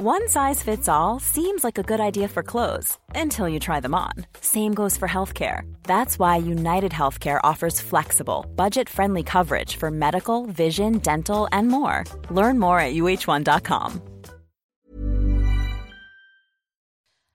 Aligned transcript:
One 0.00 0.28
size 0.28 0.62
fits 0.62 0.88
all 0.88 1.18
seems 1.18 1.64
like 1.64 1.76
a 1.76 1.82
good 1.82 1.98
idea 1.98 2.28
for 2.28 2.44
clothes 2.44 2.96
until 3.16 3.48
you 3.48 3.58
try 3.58 3.80
them 3.80 3.96
on. 3.96 4.12
Same 4.40 4.72
goes 4.72 4.96
for 4.96 5.08
healthcare. 5.08 5.62
That's 5.82 6.20
why 6.20 6.36
United 6.36 6.92
Healthcare 6.92 7.40
offers 7.42 7.80
flexible, 7.80 8.46
budget 8.54 8.88
friendly 8.88 9.24
coverage 9.24 9.74
for 9.74 9.90
medical, 9.90 10.46
vision, 10.46 10.98
dental, 10.98 11.48
and 11.50 11.66
more. 11.66 12.04
Learn 12.30 12.60
more 12.60 12.78
at 12.78 12.94
uhone.com. 12.94 14.00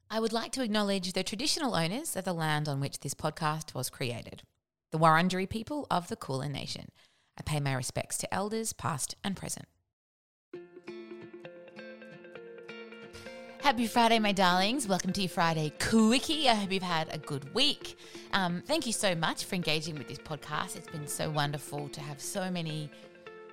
I 0.09 0.21
would 0.21 0.31
like 0.31 0.53
to 0.53 0.63
acknowledge 0.63 1.11
the 1.11 1.23
traditional 1.23 1.75
owners 1.75 2.15
of 2.15 2.23
the 2.23 2.33
land 2.33 2.69
on 2.69 2.79
which 2.79 3.01
this 3.01 3.13
podcast 3.13 3.73
was 3.73 3.89
created, 3.89 4.41
the 4.93 4.99
Wurundjeri 4.99 5.49
people 5.49 5.85
of 5.91 6.07
the 6.07 6.15
Kulin 6.15 6.53
Nation. 6.53 6.87
I 7.37 7.41
pay 7.41 7.59
my 7.59 7.73
respects 7.73 8.17
to 8.19 8.33
elders, 8.33 8.71
past 8.71 9.15
and 9.21 9.35
present. 9.35 9.67
Happy 13.63 13.87
Friday, 13.87 14.19
my 14.19 14.33
darlings. 14.33 14.89
Welcome 14.89 15.13
to 15.13 15.21
your 15.21 15.29
Friday 15.29 15.71
Quickie. 15.79 16.49
I 16.49 16.53
hope 16.53 16.69
you've 16.69 16.83
had 16.83 17.07
a 17.13 17.17
good 17.17 17.53
week. 17.53 17.97
Um, 18.33 18.61
thank 18.67 18.85
you 18.85 18.91
so 18.91 19.15
much 19.15 19.45
for 19.45 19.55
engaging 19.55 19.95
with 19.97 20.09
this 20.09 20.17
podcast. 20.17 20.75
It's 20.75 20.89
been 20.89 21.07
so 21.07 21.29
wonderful 21.29 21.87
to 21.87 22.01
have 22.01 22.19
so 22.19 22.51
many 22.51 22.91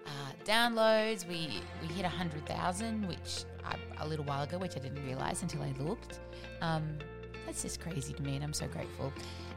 uh, 0.04 0.32
downloads. 0.45 1.28
We, 1.28 1.62
we 1.80 1.95
hit 1.95 2.02
100,000, 2.02 3.06
which 3.06 3.45
I, 3.65 3.77
a 4.01 4.09
little 4.09 4.24
while 4.24 4.42
ago, 4.42 4.59
which 4.59 4.77
I 4.77 4.80
didn't 4.80 5.06
realize 5.06 5.42
until 5.42 5.62
I 5.62 5.73
looked. 5.78 6.18
Um, 6.60 6.98
that's 7.46 7.62
just 7.62 7.80
crazy 7.80 8.12
to 8.12 8.23
me, 8.24 8.34
and 8.34 8.42
I'm 8.42 8.52
so 8.52 8.66
grateful. 8.66 9.12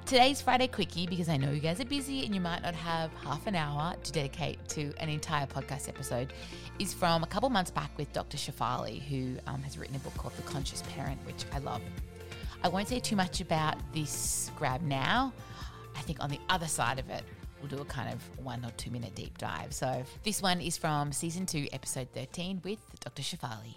Today's 0.06 0.42
Friday 0.42 0.68
Quickie, 0.68 1.08
because 1.08 1.30
I 1.30 1.38
know 1.38 1.52
you 1.52 1.62
guys 1.62 1.80
are 1.80 1.86
busy 1.86 2.26
and 2.26 2.36
you 2.36 2.42
might 2.42 2.62
not 2.62 2.76
have 2.76 3.12
half 3.24 3.48
an 3.48 3.56
hour 3.56 3.96
to 4.04 4.12
dedicate 4.12 4.60
to 4.70 4.94
an 4.98 5.08
entire 5.08 5.46
podcast 5.48 5.88
episode, 5.88 6.34
is 6.78 6.94
from 6.94 7.24
a 7.24 7.28
couple 7.28 7.50
months 7.50 7.72
back 7.72 7.90
with 7.98 8.12
Dr. 8.12 8.38
Shefali, 8.38 9.02
who 9.02 9.38
um, 9.48 9.64
has 9.64 9.78
written 9.78 9.96
a 9.96 10.00
book 10.00 10.14
called 10.16 10.36
The 10.36 10.42
Conscious 10.44 10.84
Parent, 10.94 11.26
which 11.26 11.46
I 11.54 11.60
love. 11.60 11.82
I 12.64 12.68
won't 12.68 12.90
say 12.90 13.00
too 13.00 13.16
much 13.16 13.40
about 13.40 13.78
this 13.94 14.52
grab 14.58 14.82
now. 14.82 15.34
I 15.96 16.02
think 16.02 16.22
on 16.22 16.30
the 16.30 16.40
other 16.50 16.68
side 16.68 17.00
of 17.00 17.10
it, 17.10 17.24
we'll 17.62 17.70
do 17.70 17.82
a 17.82 17.86
kind 17.86 18.14
of 18.14 18.22
one 18.44 18.64
or 18.66 18.72
two 18.72 18.92
minute 18.92 19.16
deep 19.16 19.38
dive. 19.38 19.74
So 19.74 20.04
this 20.24 20.42
one 20.42 20.60
is 20.60 20.78
from 20.78 21.14
season 21.14 21.46
two, 21.46 21.68
episode 21.72 22.10
13 22.14 22.62
with 22.64 22.80
Dr. 23.00 23.22
Shefali. 23.22 23.76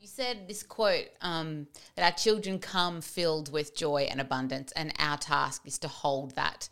You 0.00 0.08
said 0.08 0.48
this 0.48 0.62
quote 0.62 1.08
um, 1.20 1.66
that 1.94 2.10
our 2.10 2.16
children 2.16 2.58
come 2.58 3.02
filled 3.02 3.52
with 3.52 3.76
joy 3.76 4.08
and 4.10 4.18
abundance, 4.18 4.72
and 4.72 4.94
our 4.98 5.18
task 5.18 5.60
is 5.66 5.76
to 5.80 5.88
hold 5.88 6.34
that 6.36 6.70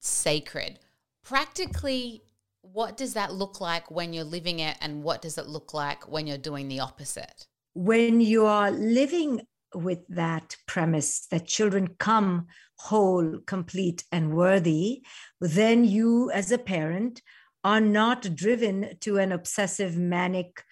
sacred. 0.00 0.80
Practically, 1.22 2.20
what 2.62 2.96
does 2.96 3.14
that 3.14 3.32
look 3.32 3.60
like 3.60 3.92
when 3.92 4.12
you're 4.12 4.24
living 4.24 4.58
it, 4.58 4.76
and 4.80 5.04
what 5.04 5.22
does 5.22 5.38
it 5.38 5.46
look 5.46 5.72
like 5.72 6.10
when 6.10 6.26
you're 6.26 6.36
doing 6.36 6.66
the 6.66 6.80
opposite? 6.80 7.46
When 7.74 8.20
you 8.20 8.44
are 8.46 8.72
living 8.72 9.42
with 9.72 10.00
that 10.08 10.56
premise 10.66 11.28
that 11.30 11.46
children 11.46 11.94
come 12.00 12.48
whole, 12.78 13.38
complete, 13.46 14.02
and 14.10 14.34
worthy, 14.34 15.02
then 15.40 15.84
you, 15.84 16.32
as 16.32 16.50
a 16.50 16.58
parent, 16.58 17.22
are 17.62 17.80
not 17.80 18.34
driven 18.34 18.96
to 19.02 19.18
an 19.18 19.30
obsessive, 19.30 19.96
manic 19.96 20.64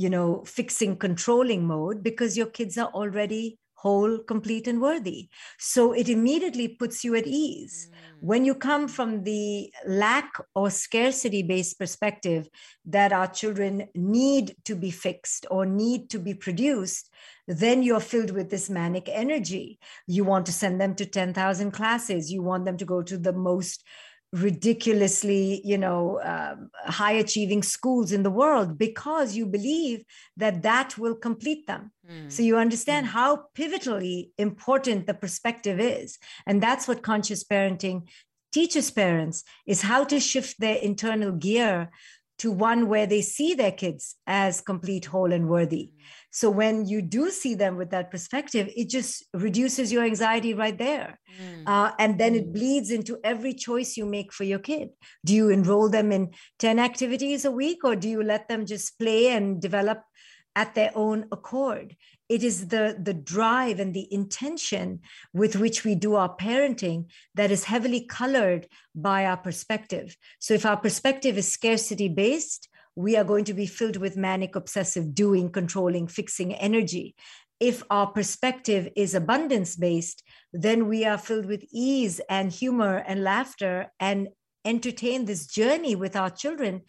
you 0.00 0.08
know, 0.08 0.42
fixing, 0.46 0.96
controlling 0.96 1.66
mode 1.66 2.02
because 2.02 2.34
your 2.34 2.46
kids 2.46 2.78
are 2.78 2.88
already 2.94 3.58
whole, 3.74 4.18
complete, 4.18 4.66
and 4.66 4.80
worthy. 4.80 5.28
So 5.58 5.92
it 5.92 6.08
immediately 6.08 6.68
puts 6.68 7.04
you 7.04 7.16
at 7.16 7.26
ease. 7.26 7.88
Mm. 7.90 7.94
When 8.20 8.44
you 8.46 8.54
come 8.54 8.88
from 8.88 9.24
the 9.24 9.70
lack 9.86 10.32
or 10.54 10.70
scarcity 10.70 11.42
based 11.42 11.78
perspective 11.78 12.48
that 12.86 13.12
our 13.12 13.26
children 13.26 13.88
need 13.94 14.54
to 14.64 14.74
be 14.74 14.90
fixed 14.90 15.46
or 15.50 15.66
need 15.66 16.08
to 16.10 16.18
be 16.18 16.32
produced, 16.32 17.10
then 17.46 17.82
you're 17.82 18.00
filled 18.00 18.30
with 18.30 18.48
this 18.48 18.70
manic 18.70 19.06
energy. 19.10 19.78
You 20.06 20.24
want 20.24 20.46
to 20.46 20.52
send 20.52 20.80
them 20.80 20.94
to 20.94 21.04
10,000 21.04 21.70
classes, 21.72 22.32
you 22.32 22.42
want 22.42 22.64
them 22.64 22.78
to 22.78 22.86
go 22.86 23.02
to 23.02 23.18
the 23.18 23.34
most 23.34 23.84
ridiculously 24.32 25.60
you 25.64 25.76
know 25.76 26.20
um, 26.22 26.70
high 26.86 27.12
achieving 27.12 27.64
schools 27.64 28.12
in 28.12 28.22
the 28.22 28.30
world 28.30 28.78
because 28.78 29.34
you 29.34 29.44
believe 29.44 30.04
that 30.36 30.62
that 30.62 30.96
will 30.96 31.16
complete 31.16 31.66
them 31.66 31.90
mm. 32.08 32.30
so 32.30 32.40
you 32.40 32.56
understand 32.56 33.06
mm. 33.06 33.10
how 33.10 33.44
pivotally 33.56 34.30
important 34.38 35.08
the 35.08 35.14
perspective 35.14 35.80
is 35.80 36.16
and 36.46 36.62
that's 36.62 36.86
what 36.86 37.02
conscious 37.02 37.42
parenting 37.42 38.02
teaches 38.52 38.90
parents 38.90 39.42
is 39.66 39.82
how 39.82 40.04
to 40.04 40.20
shift 40.20 40.60
their 40.60 40.76
internal 40.76 41.32
gear 41.32 41.90
to 42.40 42.50
one 42.50 42.88
where 42.88 43.06
they 43.06 43.22
see 43.22 43.54
their 43.54 43.72
kids 43.72 44.16
as 44.26 44.60
complete 44.60 45.06
whole 45.06 45.32
and 45.32 45.48
worthy 45.48 45.90
mm. 45.92 46.10
So 46.32 46.48
when 46.48 46.86
you 46.86 47.02
do 47.02 47.30
see 47.30 47.54
them 47.54 47.76
with 47.76 47.90
that 47.90 48.10
perspective, 48.10 48.70
it 48.76 48.88
just 48.88 49.24
reduces 49.34 49.92
your 49.92 50.04
anxiety 50.04 50.54
right 50.54 50.76
there. 50.76 51.18
Mm. 51.40 51.64
Uh, 51.66 51.92
and 51.98 52.18
then 52.18 52.36
it 52.36 52.48
mm. 52.48 52.52
bleeds 52.52 52.90
into 52.90 53.18
every 53.24 53.52
choice 53.52 53.96
you 53.96 54.06
make 54.06 54.32
for 54.32 54.44
your 54.44 54.60
kid. 54.60 54.90
Do 55.24 55.34
you 55.34 55.50
enroll 55.50 55.88
them 55.88 56.12
in 56.12 56.30
10 56.60 56.78
activities 56.78 57.44
a 57.44 57.50
week 57.50 57.78
or 57.82 57.96
do 57.96 58.08
you 58.08 58.22
let 58.22 58.48
them 58.48 58.64
just 58.64 58.96
play 58.98 59.28
and 59.28 59.60
develop 59.60 60.02
at 60.56 60.74
their 60.74 60.92
own 60.94 61.26
accord? 61.32 61.96
It 62.28 62.44
is 62.44 62.68
the, 62.68 62.96
the 63.02 63.14
drive 63.14 63.80
and 63.80 63.92
the 63.92 64.12
intention 64.12 65.00
with 65.32 65.56
which 65.56 65.84
we 65.84 65.94
do 65.94 66.14
our 66.14 66.34
parenting 66.36 67.06
that 67.34 67.50
is 67.50 67.64
heavily 67.64 68.06
colored 68.06 68.68
by 68.94 69.26
our 69.26 69.36
perspective. 69.36 70.16
So 70.38 70.54
if 70.54 70.64
our 70.64 70.76
perspective 70.76 71.36
is 71.36 71.52
scarcity 71.52 72.08
based, 72.08 72.68
we 72.94 73.16
are 73.16 73.24
going 73.24 73.44
to 73.46 73.54
be 73.54 73.66
filled 73.66 73.96
with 73.96 74.16
manic, 74.16 74.54
obsessive 74.56 75.14
doing, 75.14 75.50
controlling, 75.50 76.06
fixing 76.06 76.54
energy. 76.54 77.14
If 77.58 77.82
our 77.90 78.06
perspective 78.06 78.88
is 78.96 79.14
abundance 79.14 79.76
based, 79.76 80.22
then 80.52 80.88
we 80.88 81.04
are 81.04 81.18
filled 81.18 81.46
with 81.46 81.64
ease 81.72 82.20
and 82.28 82.50
humor 82.50 83.04
and 83.06 83.22
laughter 83.22 83.92
and 83.98 84.28
entertain 84.64 85.24
this 85.24 85.46
journey 85.46 85.94
with 85.94 86.16
our 86.16 86.30
children 86.30 86.82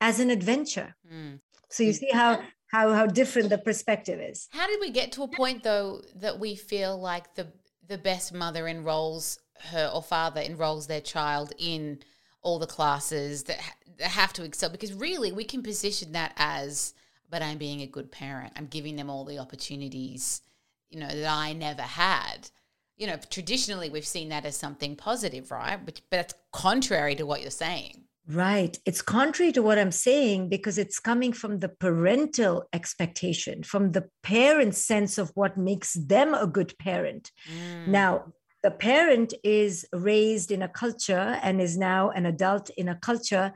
as 0.00 0.20
an 0.20 0.30
adventure. 0.30 0.94
Mm. 1.12 1.40
So 1.70 1.82
you 1.82 1.92
see 1.92 2.10
how 2.12 2.40
how 2.66 2.92
how 2.92 3.06
different 3.06 3.50
the 3.50 3.58
perspective 3.58 4.20
is. 4.20 4.48
How 4.50 4.66
did 4.66 4.80
we 4.80 4.90
get 4.90 5.12
to 5.12 5.22
a 5.22 5.28
point 5.28 5.62
though 5.62 6.02
that 6.16 6.38
we 6.38 6.56
feel 6.56 6.98
like 6.98 7.34
the 7.34 7.48
the 7.86 7.98
best 7.98 8.32
mother 8.32 8.66
enrolls 8.66 9.38
her 9.70 9.90
or 9.92 10.02
father 10.02 10.40
enrolls 10.40 10.86
their 10.86 11.00
child 11.00 11.52
in 11.58 12.00
all 12.42 12.58
the 12.58 12.66
classes 12.66 13.44
that, 13.44 13.58
that 13.98 14.10
have 14.10 14.32
to 14.34 14.44
excel 14.44 14.68
because 14.68 14.92
really 14.92 15.32
we 15.32 15.44
can 15.44 15.62
position 15.62 16.12
that 16.12 16.32
as 16.36 16.94
but 17.30 17.42
I'm 17.42 17.58
being 17.58 17.82
a 17.82 17.86
good 17.86 18.10
parent. 18.12 18.52
I'm 18.56 18.66
giving 18.66 18.96
them 18.96 19.10
all 19.10 19.24
the 19.24 19.38
opportunities, 19.38 20.42
you 20.90 21.00
know, 21.00 21.08
that 21.08 21.30
I 21.30 21.52
never 21.52 21.82
had. 21.82 22.50
You 22.96 23.06
know, 23.06 23.18
traditionally 23.30 23.90
we've 23.90 24.06
seen 24.06 24.30
that 24.30 24.46
as 24.46 24.56
something 24.56 24.96
positive, 24.96 25.50
right? 25.50 25.78
But 25.84 26.00
but 26.10 26.20
it's 26.20 26.34
contrary 26.52 27.14
to 27.16 27.26
what 27.26 27.42
you're 27.42 27.50
saying. 27.50 28.04
Right. 28.28 28.76
It's 28.84 29.02
contrary 29.02 29.52
to 29.52 29.62
what 29.62 29.78
I'm 29.78 29.92
saying 29.92 30.48
because 30.48 30.78
it's 30.78 30.98
coming 30.98 31.32
from 31.32 31.60
the 31.60 31.68
parental 31.68 32.64
expectation, 32.72 33.62
from 33.62 33.92
the 33.92 34.08
parent's 34.24 34.82
sense 34.82 35.16
of 35.16 35.30
what 35.34 35.56
makes 35.56 35.94
them 35.94 36.34
a 36.34 36.46
good 36.46 36.76
parent. 36.78 37.30
Mm. 37.48 37.88
Now, 37.88 38.32
the 38.64 38.72
parent 38.72 39.32
is 39.44 39.86
raised 39.92 40.50
in 40.50 40.62
a 40.62 40.68
culture 40.68 41.38
and 41.40 41.60
is 41.60 41.78
now 41.78 42.10
an 42.10 42.26
adult 42.26 42.68
in 42.70 42.88
a 42.88 42.96
culture, 42.96 43.52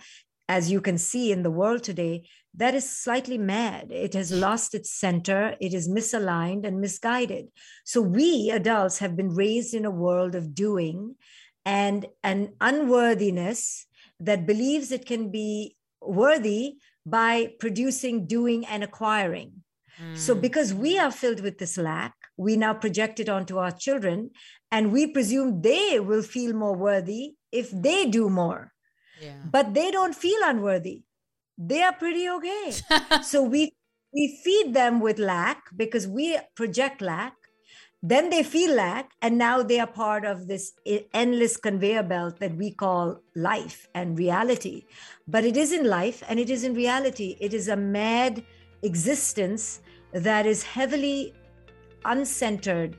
as 0.48 0.70
you 0.70 0.80
can 0.80 0.98
see 0.98 1.32
in 1.32 1.42
the 1.42 1.50
world 1.50 1.82
today, 1.82 2.28
that 2.54 2.76
is 2.76 2.88
slightly 2.88 3.38
mad. 3.38 3.90
It 3.90 4.14
has 4.14 4.30
lost 4.30 4.74
its 4.74 4.92
center, 4.92 5.56
it 5.60 5.74
is 5.74 5.88
misaligned 5.88 6.64
and 6.64 6.80
misguided. 6.80 7.48
So 7.84 8.00
we 8.00 8.50
adults 8.50 8.98
have 8.98 9.16
been 9.16 9.34
raised 9.34 9.74
in 9.74 9.84
a 9.84 9.90
world 9.90 10.36
of 10.36 10.54
doing 10.54 11.16
and 11.64 12.06
an 12.22 12.54
unworthiness 12.60 13.86
that 14.20 14.46
believes 14.46 14.92
it 14.92 15.06
can 15.06 15.30
be 15.30 15.76
worthy 16.00 16.76
by 17.06 17.52
producing, 17.58 18.26
doing, 18.26 18.66
and 18.66 18.84
acquiring. 18.84 19.62
So, 20.14 20.34
mm. 20.34 20.40
because 20.40 20.72
we 20.72 20.98
are 20.98 21.10
filled 21.10 21.40
with 21.40 21.58
this 21.58 21.76
lack, 21.76 22.14
we 22.36 22.56
now 22.56 22.72
project 22.72 23.20
it 23.20 23.28
onto 23.28 23.58
our 23.58 23.70
children, 23.70 24.30
and 24.70 24.92
we 24.92 25.06
presume 25.06 25.60
they 25.60 26.00
will 26.00 26.22
feel 26.22 26.54
more 26.54 26.74
worthy 26.74 27.34
if 27.52 27.70
they 27.70 28.06
do 28.06 28.30
more. 28.30 28.72
Yeah. 29.20 29.36
But 29.50 29.74
they 29.74 29.90
don't 29.90 30.14
feel 30.14 30.38
unworthy. 30.44 31.02
They 31.58 31.82
are 31.82 31.92
pretty 31.92 32.28
okay. 32.28 32.72
so 33.22 33.42
we 33.42 33.72
we 34.12 34.40
feed 34.42 34.74
them 34.74 35.00
with 35.00 35.18
lack 35.18 35.64
because 35.76 36.08
we 36.08 36.38
project 36.54 37.00
lack. 37.02 37.34
Then 38.02 38.30
they 38.30 38.42
feel 38.42 38.74
lack, 38.74 39.10
and 39.20 39.36
now 39.36 39.62
they 39.62 39.78
are 39.78 39.86
part 39.86 40.24
of 40.24 40.46
this 40.46 40.72
endless 41.12 41.58
conveyor 41.58 42.02
belt 42.04 42.38
that 42.40 42.56
we 42.56 42.70
call 42.70 43.20
life 43.34 43.88
and 43.94 44.18
reality. 44.18 44.86
But 45.28 45.44
it 45.44 45.56
isn't 45.56 45.84
life 45.84 46.22
and 46.26 46.40
it 46.40 46.48
isn't 46.48 46.74
reality. 46.74 47.36
It 47.40 47.52
is 47.52 47.68
a 47.68 47.76
mad 47.76 48.42
existence 48.82 49.82
that 50.12 50.46
is 50.46 50.62
heavily 50.62 51.34
uncentered, 52.06 52.94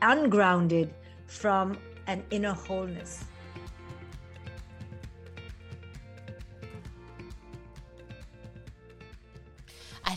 ungrounded 0.00 0.94
from 1.26 1.76
an 2.06 2.24
inner 2.30 2.54
wholeness. 2.54 3.24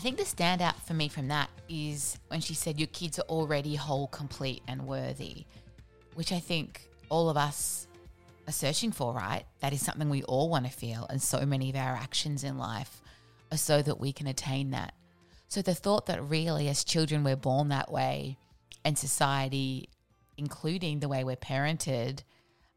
Think 0.02 0.16
the 0.16 0.24
standout 0.24 0.74
for 0.82 0.94
me 0.94 1.06
from 1.06 1.28
that 1.28 1.48
is 1.68 2.18
when 2.26 2.40
she 2.40 2.54
said, 2.54 2.78
Your 2.80 2.88
kids 2.88 3.20
are 3.20 3.28
already 3.28 3.76
whole, 3.76 4.08
complete, 4.08 4.60
and 4.66 4.84
worthy, 4.84 5.44
which 6.14 6.32
I 6.32 6.40
think 6.40 6.88
all 7.08 7.30
of 7.30 7.36
us 7.36 7.86
are 8.48 8.52
searching 8.52 8.90
for, 8.90 9.14
right? 9.14 9.44
That 9.60 9.72
is 9.72 9.80
something 9.80 10.10
we 10.10 10.24
all 10.24 10.48
want 10.50 10.66
to 10.66 10.72
feel. 10.72 11.06
And 11.08 11.22
so 11.22 11.46
many 11.46 11.70
of 11.70 11.76
our 11.76 11.94
actions 11.94 12.42
in 12.42 12.58
life 12.58 13.00
are 13.52 13.56
so 13.56 13.80
that 13.80 14.00
we 14.00 14.12
can 14.12 14.26
attain 14.26 14.72
that. 14.72 14.92
So 15.46 15.62
the 15.62 15.74
thought 15.74 16.06
that 16.06 16.20
really, 16.28 16.68
as 16.68 16.82
children, 16.82 17.22
we're 17.22 17.36
born 17.36 17.68
that 17.68 17.92
way, 17.92 18.38
and 18.84 18.98
society, 18.98 19.88
including 20.36 20.98
the 20.98 21.08
way 21.08 21.22
we're 21.22 21.36
parented, 21.36 22.24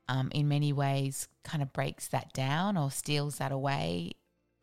um, 0.07 0.29
in 0.31 0.47
many 0.47 0.71
ways 0.73 1.27
kind 1.43 1.63
of 1.63 1.73
breaks 1.73 2.07
that 2.09 2.33
down 2.33 2.77
or 2.77 2.91
steals 2.91 3.39
that 3.39 3.51
away 3.51 4.11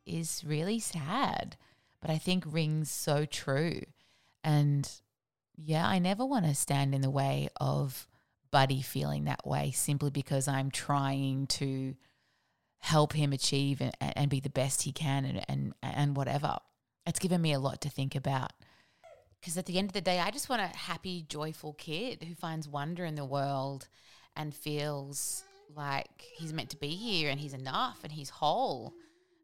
is 0.07 0.45
really 0.47 0.79
sad 0.79 1.57
but 2.03 2.11
I 2.11 2.19
think 2.19 2.45
rings 2.47 2.91
so 2.91 3.25
true. 3.25 3.81
And 4.45 4.91
yeah, 5.57 5.89
I 5.89 6.01
never 6.01 6.27
want 6.27 6.45
to 6.45 6.55
stand 6.55 6.95
in 6.95 7.01
the 7.01 7.11
way 7.11 7.49
of 7.59 8.09
Buddy 8.51 8.83
feeling 8.83 9.25
that 9.25 9.47
way 9.47 9.71
simply 9.71 10.11
because 10.11 10.47
I'm 10.49 10.71
trying 10.71 11.47
to 11.47 11.95
help 12.81 13.13
him 13.13 13.33
achieve 13.33 13.81
and, 13.81 13.95
and 14.01 14.29
be 14.29 14.41
the 14.41 14.51
best 14.51 14.83
he 14.83 14.93
can 14.93 15.25
and, 15.25 15.45
and, 15.49 15.75
and 15.83 16.17
whatever. 16.17 16.59
It's 17.07 17.21
given 17.21 17.41
me 17.41 17.53
a 17.53 17.61
lot 17.61 17.81
to 17.83 17.89
think 17.89 18.17
about. 18.17 18.53
Because 19.41 19.57
at 19.57 19.67
the 19.67 19.79
end 19.79 19.89
of 19.89 19.95
the 19.95 20.01
day, 20.01 20.19
I 20.19 20.31
just 20.31 20.49
want 20.49 20.63
a 20.63 20.77
happy, 20.77 21.25
joyful 21.29 21.73
kid 21.75 22.25
who 22.25 22.35
finds 22.35 22.69
wonder 22.69 23.05
in 23.05 23.15
the 23.15 23.25
world 23.25 23.89
and 24.37 24.55
feels 24.55 25.45
like 25.75 26.27
he's 26.37 26.53
meant 26.53 26.71
to 26.71 26.77
be 26.77 26.89
here 26.89 27.31
and 27.31 27.41
he's 27.41 27.55
enough 27.55 28.01
and 28.03 28.13
he's 28.13 28.31
whole 28.31 28.93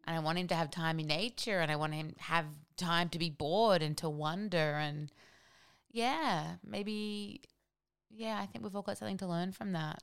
and 0.09 0.17
I 0.17 0.21
want 0.21 0.39
him 0.39 0.49
to 0.49 0.55
have 0.55 0.71
time 0.71 0.99
in 0.99 1.07
nature 1.07 1.61
and 1.61 1.71
I 1.71 1.77
want 1.77 1.93
him 1.93 2.13
to 2.13 2.23
have 2.23 2.47
time 2.79 3.11
to 3.11 3.19
be 3.19 3.29
bored 3.29 3.83
and 3.83 3.95
to 3.99 4.09
wonder 4.09 4.57
and 4.57 5.13
yeah, 5.91 6.55
maybe 6.67 7.43
yeah, 8.09 8.39
I 8.41 8.47
think 8.47 8.65
we've 8.65 8.75
all 8.75 8.81
got 8.81 8.97
something 8.97 9.19
to 9.19 9.27
learn 9.27 9.53
from 9.53 9.73
that. 9.73 10.03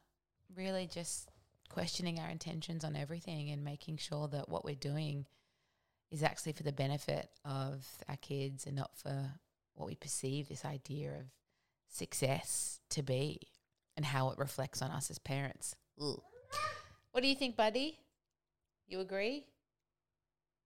Really 0.55 0.85
just 0.85 1.31
questioning 1.69 2.19
our 2.19 2.29
intentions 2.29 2.83
on 2.83 2.95
everything 2.95 3.49
and 3.49 3.63
making 3.63 3.97
sure 3.97 4.27
that 4.27 4.47
what 4.47 4.63
we're 4.63 4.75
doing 4.75 5.25
is 6.11 6.21
actually 6.21 6.53
for 6.53 6.61
the 6.61 6.71
benefit 6.71 7.31
of 7.43 7.83
our 8.07 8.17
kids 8.17 8.67
and 8.67 8.75
not 8.75 8.91
for 8.95 9.31
what 9.73 9.87
we 9.87 9.95
perceive 9.95 10.47
this 10.47 10.65
idea 10.65 11.09
of 11.13 11.25
success 11.89 12.79
to 12.91 13.01
be 13.01 13.39
and 13.97 14.05
how 14.05 14.29
it 14.29 14.37
reflects 14.37 14.83
on 14.83 14.91
us 14.91 15.09
as 15.09 15.17
parents. 15.17 15.75
What 17.11 17.23
do 17.23 17.27
you 17.27 17.35
think, 17.35 17.55
buddy? 17.55 17.97
You 18.87 18.99
agree? 18.99 19.45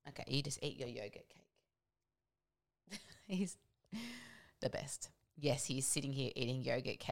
Okay, 0.07 0.23
you 0.27 0.41
just 0.41 0.59
eat 0.61 0.79
your 0.79 0.89
yogurt 0.89 1.25
cake. 1.29 2.99
he's 3.27 3.57
the 4.61 4.69
best. 4.69 5.09
Yes, 5.37 5.65
he's 5.65 5.85
sitting 5.85 6.13
here 6.13 6.31
eating 6.35 6.61
yogurt 6.61 6.99
cake. 6.99 7.11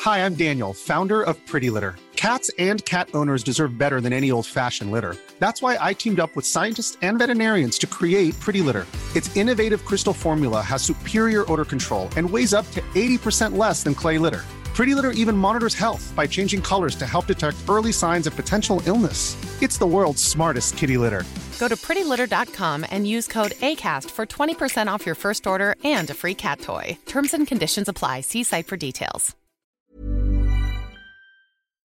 Hi, 0.00 0.18
I'm 0.18 0.34
Daniel, 0.34 0.74
founder 0.74 1.22
of 1.22 1.34
Pretty 1.46 1.70
Litter. 1.70 1.96
Cats 2.16 2.50
and 2.58 2.84
cat 2.84 3.08
owners 3.14 3.42
deserve 3.42 3.78
better 3.78 4.00
than 4.00 4.12
any 4.12 4.30
old 4.30 4.46
fashioned 4.46 4.90
litter. 4.90 5.16
That's 5.38 5.62
why 5.62 5.78
I 5.80 5.92
teamed 5.92 6.20
up 6.20 6.34
with 6.36 6.46
scientists 6.46 6.98
and 7.02 7.18
veterinarians 7.18 7.78
to 7.78 7.86
create 7.86 8.38
Pretty 8.40 8.60
Litter. 8.60 8.86
Its 9.14 9.34
innovative 9.36 9.84
crystal 9.84 10.12
formula 10.12 10.60
has 10.60 10.82
superior 10.82 11.50
odor 11.50 11.64
control 11.64 12.08
and 12.16 12.28
weighs 12.28 12.52
up 12.52 12.70
to 12.72 12.80
80% 12.94 13.56
less 13.56 13.82
than 13.82 13.94
clay 13.94 14.18
litter. 14.18 14.44
Pretty 14.74 14.94
Litter 14.96 15.12
even 15.12 15.36
monitors 15.36 15.74
health 15.74 16.12
by 16.16 16.26
changing 16.26 16.60
colors 16.60 16.96
to 16.96 17.06
help 17.06 17.26
detect 17.26 17.56
early 17.68 17.92
signs 17.92 18.26
of 18.26 18.34
potential 18.34 18.82
illness. 18.86 19.36
It's 19.62 19.78
the 19.78 19.86
world's 19.86 20.22
smartest 20.22 20.76
kitty 20.76 20.98
litter. 20.98 21.22
Go 21.60 21.68
to 21.68 21.76
prettylitter.com 21.76 22.84
and 22.90 23.06
use 23.06 23.28
code 23.28 23.52
ACAST 23.52 24.10
for 24.10 24.26
20% 24.26 24.88
off 24.88 25.06
your 25.06 25.14
first 25.14 25.46
order 25.46 25.76
and 25.84 26.10
a 26.10 26.14
free 26.14 26.34
cat 26.34 26.60
toy. 26.60 26.98
Terms 27.06 27.34
and 27.34 27.46
conditions 27.46 27.88
apply. 27.88 28.22
See 28.22 28.42
site 28.42 28.66
for 28.66 28.76
details. 28.76 29.34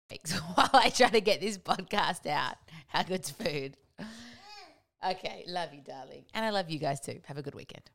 While 0.56 0.69
I 0.74 0.89
try 0.89 1.09
to 1.09 1.21
get 1.21 1.39
this 1.41 1.57
podcast 1.57 2.27
out, 2.27 2.57
how 2.88 3.03
good's 3.03 3.31
food? 3.31 3.77
Okay, 5.06 5.44
love 5.47 5.74
you, 5.74 5.81
darling. 5.81 6.25
And 6.33 6.45
I 6.45 6.50
love 6.50 6.69
you 6.69 6.79
guys 6.79 7.00
too. 7.00 7.19
Have 7.25 7.38
a 7.38 7.41
good 7.41 7.56
weekend. 7.56 7.89